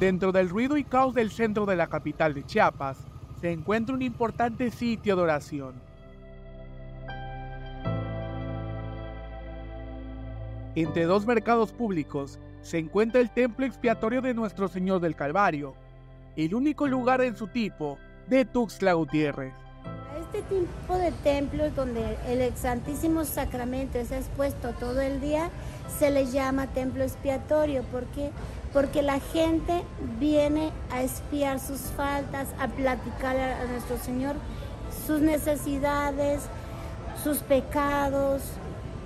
Dentro 0.00 0.32
del 0.32 0.48
ruido 0.48 0.76
y 0.76 0.82
caos 0.82 1.14
del 1.14 1.30
centro 1.30 1.66
de 1.66 1.76
la 1.76 1.86
capital 1.86 2.34
de 2.34 2.44
Chiapas, 2.44 2.98
se 3.40 3.52
encuentra 3.52 3.94
un 3.94 4.02
importante 4.02 4.70
sitio 4.70 5.14
de 5.14 5.22
oración. 5.22 5.74
Entre 10.74 11.04
dos 11.04 11.24
mercados 11.24 11.72
públicos 11.72 12.40
se 12.62 12.78
encuentra 12.78 13.20
el 13.20 13.30
templo 13.30 13.64
expiatorio 13.64 14.20
de 14.20 14.34
Nuestro 14.34 14.66
Señor 14.66 15.00
del 15.00 15.14
Calvario, 15.14 15.74
el 16.34 16.54
único 16.56 16.88
lugar 16.88 17.20
en 17.20 17.36
su 17.36 17.46
tipo 17.46 17.96
de 18.26 18.44
Tuxtla 18.44 18.94
Gutiérrez. 18.94 19.54
Este 20.18 20.42
tipo 20.42 20.98
de 20.98 21.12
templos 21.22 21.76
donde 21.76 22.16
el 22.26 22.52
Santísimo 22.56 23.24
Sacramento 23.24 23.98
es 23.98 24.10
expuesto 24.10 24.70
todo 24.80 25.00
el 25.00 25.20
día, 25.20 25.50
se 25.98 26.10
le 26.10 26.26
llama 26.26 26.66
templo 26.66 27.04
expiatorio. 27.04 27.84
¿Por 27.84 28.04
qué? 28.06 28.32
Porque 28.74 29.00
la 29.00 29.20
gente 29.20 29.82
viene 30.20 30.70
a 30.90 31.00
espiar 31.00 31.60
sus 31.60 31.80
faltas, 31.96 32.48
a 32.60 32.68
platicar 32.68 33.36
a 33.38 33.64
nuestro 33.64 33.96
Señor 33.96 34.36
sus 35.06 35.20
necesidades, 35.20 36.42
sus 37.22 37.38
pecados, 37.38 38.42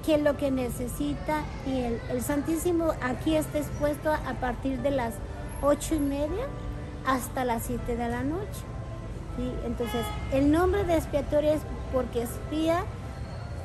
qué 0.04 0.14
es 0.14 0.22
lo 0.22 0.36
que 0.36 0.50
necesita. 0.50 1.42
Y 1.66 1.80
el, 1.80 2.22
Santísimo 2.22 2.92
aquí 3.02 3.36
está 3.36 3.58
expuesto 3.58 4.10
a 4.10 4.34
partir 4.40 4.80
de 4.80 4.90
las 4.90 5.14
ocho 5.62 5.94
y 5.94 6.00
media 6.00 6.46
hasta 7.06 7.44
las 7.44 7.64
7 7.64 7.96
de 7.96 8.08
la 8.08 8.22
noche. 8.22 8.62
Entonces, 9.64 10.04
el 10.32 10.50
nombre 10.50 10.84
de 10.84 10.96
expiatorio 10.96 11.52
es 11.52 11.60
porque 11.92 12.22
espía 12.22 12.84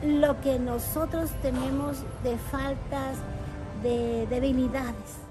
lo 0.03 0.39
que 0.41 0.59
nosotros 0.59 1.31
tenemos 1.41 2.03
de 2.23 2.37
faltas, 2.37 3.17
de 3.81 4.27
debilidades. 4.29 5.23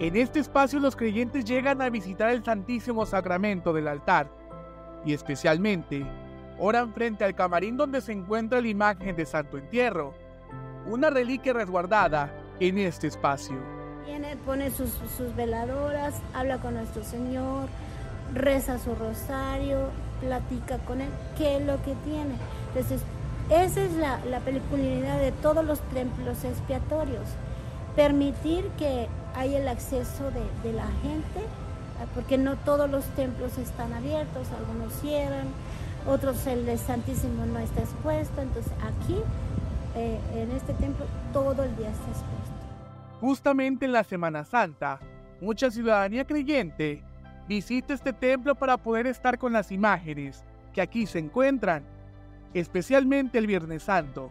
En 0.00 0.16
este 0.16 0.40
espacio 0.40 0.80
los 0.80 0.96
creyentes 0.96 1.44
llegan 1.44 1.80
a 1.80 1.88
visitar 1.88 2.30
el 2.30 2.44
Santísimo 2.44 3.06
Sacramento 3.06 3.72
del 3.72 3.86
altar 3.86 4.28
y 5.04 5.12
especialmente 5.12 6.04
oran 6.58 6.92
frente 6.92 7.24
al 7.24 7.36
camarín 7.36 7.76
donde 7.76 8.00
se 8.00 8.10
encuentra 8.10 8.60
la 8.60 8.66
imagen 8.66 9.14
de 9.14 9.24
Santo 9.24 9.56
Entierro, 9.56 10.12
una 10.86 11.10
reliquia 11.10 11.52
resguardada 11.52 12.34
en 12.58 12.78
este 12.78 13.06
espacio. 13.06 13.56
Viene, 14.04 14.36
pone 14.44 14.72
sus, 14.72 14.90
veladoras, 15.36 16.20
habla 16.34 16.58
con 16.58 16.74
nuestro 16.74 17.04
Señor, 17.04 17.68
reza 18.34 18.80
su 18.80 18.96
rosario, 18.96 19.90
platica 20.20 20.78
con 20.78 21.02
él, 21.02 21.10
qué 21.38 21.58
es 21.58 21.64
lo 21.64 21.76
que 21.84 21.94
tiene. 22.04 22.34
Entonces, 22.68 23.00
esa 23.48 23.84
es 23.84 23.92
la, 23.92 24.18
la 24.24 24.40
peculiaridad 24.40 25.20
de 25.20 25.30
todos 25.30 25.64
los 25.64 25.78
templos 25.90 26.42
expiatorios. 26.42 27.28
Permitir 27.96 28.66
que 28.78 29.08
haya 29.34 29.58
el 29.58 29.68
acceso 29.68 30.30
de, 30.30 30.68
de, 30.68 30.74
la 30.74 30.86
gente, 31.02 31.40
porque 32.14 32.38
no 32.38 32.56
todos 32.56 32.90
los 32.90 33.04
templos 33.16 33.56
están 33.58 33.92
abiertos, 33.92 34.48
algunos 34.58 34.92
cierran, 35.00 35.46
otros 36.06 36.46
el 36.46 36.78
Santísimo 36.78 37.46
no 37.46 37.58
está 37.58 37.80
expuesto, 37.80 38.42
entonces 38.42 38.72
aquí, 38.82 39.16
eh, 39.96 40.20
en 40.34 40.50
este 40.52 40.74
templo, 40.74 41.06
todo 41.32 41.62
el 41.62 41.74
día 41.76 41.90
está 41.90 42.08
expuesto. 42.08 42.54
Justamente 43.20 43.86
en 43.86 43.92
la 43.92 44.04
Semana 44.04 44.44
Santa, 44.44 45.00
mucha 45.40 45.70
ciudadanía 45.70 46.26
creyente 46.26 47.02
visita 47.48 47.94
este 47.94 48.12
templo 48.12 48.54
para 48.54 48.76
poder 48.76 49.06
estar 49.06 49.38
con 49.38 49.52
las 49.52 49.72
imágenes 49.72 50.44
que 50.74 50.82
aquí 50.82 51.06
se 51.06 51.20
encuentran, 51.20 51.84
especialmente 52.52 53.38
el 53.38 53.46
Viernes 53.46 53.84
Santo, 53.84 54.30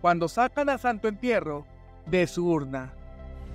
cuando 0.00 0.28
sacan 0.28 0.68
a 0.68 0.78
Santo 0.78 1.08
Entierro 1.08 1.66
de 2.06 2.26
su 2.26 2.46
urna. 2.46 2.92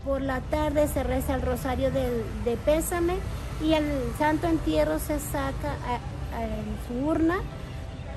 Por 0.03 0.21
la 0.21 0.41
tarde 0.41 0.87
se 0.87 1.03
reza 1.03 1.35
el 1.35 1.41
rosario 1.41 1.91
de, 1.91 2.23
de 2.43 2.57
pésame 2.57 3.15
y 3.63 3.73
el 3.73 3.85
Santo 4.17 4.47
Entierro 4.47 4.99
se 4.99 5.19
saca 5.19 5.75
a, 5.87 6.43
en 6.43 6.77
su 6.87 7.07
urna 7.07 7.37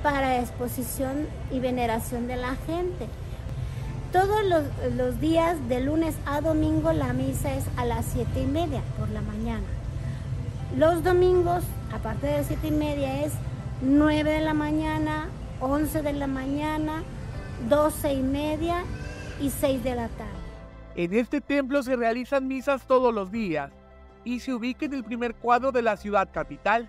para 0.03 0.41
exposición 0.41 1.27
y 1.51 1.61
veneración 1.61 2.27
de 2.27 2.37
la 2.37 2.57
gente. 2.67 3.07
Todos 4.13 4.45
los, 4.45 4.65
los, 4.97 5.21
días, 5.21 5.57
de 5.69 5.81
lunes 5.81 6.15
a 6.25 6.41
domingo, 6.41 6.93
la 6.93 7.13
misa 7.13 7.55
es 7.55 7.65
a 7.77 7.85
las 7.85 8.07
siete 8.07 8.43
y 8.43 8.47
media 8.47 8.81
por 8.99 9.09
la 9.11 9.21
mañana. 9.21 9.67
Los 10.77 11.05
domingos, 11.05 11.63
aparte 11.95 12.27
de 12.27 12.45
siete 12.45 12.69
y 12.69 12.73
media, 12.73 13.25
es 13.25 13.33
9 13.83 14.31
de 14.31 14.41
la 14.41 14.55
mañana, 14.55 15.29
11 15.61 16.03
de 16.03 16.13
la 16.13 16.27
mañana, 16.27 17.03
12 17.69 18.13
y 18.13 18.23
media 18.23 18.85
y 19.41 19.51
6 19.51 19.83
de 19.85 19.95
la 19.95 20.09
tarde. 20.09 20.33
En 20.95 21.15
este 21.15 21.41
templo 21.41 21.83
se 21.83 21.97
realizan 21.97 22.49
misas 22.49 22.87
todos 22.87 23.15
los 23.15 23.31
días 23.31 23.71
y 24.25 24.41
se 24.41 24.53
ubica 24.53 24.87
en 24.87 24.95
el 24.95 25.05
primer 25.05 25.35
cuadro 25.35 25.73
de 25.73 25.83
la 25.83 25.97
ciudad 25.97 26.29
capital, 26.33 26.89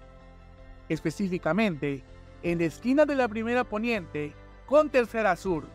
específicamente 0.90 2.04
en 2.42 2.60
la 2.60 2.66
esquina 2.66 3.06
de 3.06 3.16
la 3.16 3.28
primera 3.28 3.64
poniente 3.64 4.34
con 4.66 4.90
tercera 4.90 5.36
sur 5.36 5.66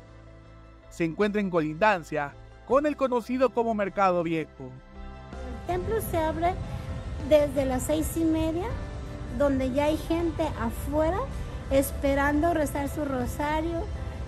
se 0.94 1.04
encuentra 1.04 1.40
en 1.40 1.50
colindancia 1.50 2.32
con 2.66 2.86
el 2.86 2.96
conocido 2.96 3.50
como 3.50 3.74
Mercado 3.74 4.22
Viejo. 4.22 4.70
El 5.66 5.66
templo 5.66 6.00
se 6.00 6.18
abre 6.18 6.54
desde 7.28 7.64
las 7.66 7.82
seis 7.82 8.16
y 8.16 8.24
media, 8.24 8.66
donde 9.36 9.72
ya 9.72 9.86
hay 9.86 9.96
gente 9.96 10.44
afuera 10.60 11.18
esperando 11.72 12.54
rezar 12.54 12.88
su 12.88 13.04
rosario 13.04 13.84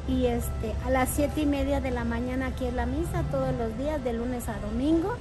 y 0.08 0.26
este, 0.26 0.74
a 0.84 0.90
las 0.90 1.08
siete 1.08 1.42
y 1.42 1.46
media 1.46 1.80
de 1.80 1.90
la 1.90 2.04
mañana 2.04 2.48
aquí 2.48 2.66
es 2.66 2.74
la 2.74 2.86
misa 2.86 3.22
todos 3.30 3.54
los 3.56 3.76
días, 3.78 4.02
de 4.04 4.12
lunes 4.12 4.48
a 4.48 4.58
domingo. 4.58 5.16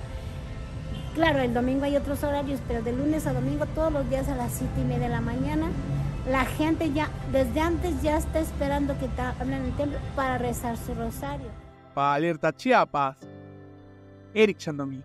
Claro, 1.14 1.40
el 1.40 1.54
domingo 1.54 1.86
hay 1.86 1.96
otros 1.96 2.24
horarios, 2.24 2.60
pero 2.68 2.84
de 2.84 2.92
lunes 2.94 3.26
a 3.26 3.34
domingo 3.34 3.66
todos 3.68 3.92
los 3.92 4.10
días 4.10 4.28
a 4.30 4.36
las 4.36 4.52
siete 4.52 4.82
y 4.82 4.84
media 4.84 5.08
de 5.08 5.10
la 5.10 5.22
mañana 5.22 5.70
la 6.30 6.46
gente 6.46 6.92
ya 6.92 7.10
desde 7.32 7.60
antes 7.60 8.02
ya 8.02 8.18
está 8.18 8.40
esperando 8.40 8.98
que 8.98 9.08
hablen 9.22 9.62
en 9.62 9.66
el 9.66 9.76
templo 9.76 10.00
para 10.16 10.38
rezar 10.38 10.78
su 10.78 10.94
rosario. 10.96 11.48
Para 11.94 12.16
Alerta 12.16 12.52
Chiapas, 12.52 13.18
Eric 14.34 14.58
Chandomí. 14.58 15.04